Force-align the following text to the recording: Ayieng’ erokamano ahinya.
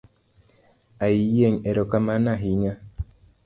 Ayieng’ 1.05 1.55
erokamano 1.69 2.27
ahinya. 2.35 2.73